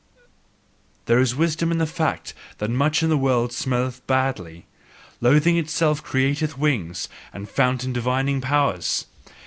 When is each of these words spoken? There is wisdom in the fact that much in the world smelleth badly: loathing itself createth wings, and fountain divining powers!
There 1.05 1.19
is 1.19 1.35
wisdom 1.35 1.71
in 1.71 1.77
the 1.77 1.85
fact 1.85 2.33
that 2.57 2.71
much 2.71 3.03
in 3.03 3.09
the 3.09 3.17
world 3.19 3.53
smelleth 3.53 4.01
badly: 4.07 4.65
loathing 5.19 5.57
itself 5.59 6.03
createth 6.03 6.57
wings, 6.57 7.07
and 7.31 7.47
fountain 7.47 7.93
divining 7.93 8.41
powers! 8.41 9.05